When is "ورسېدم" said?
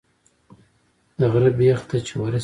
2.17-2.39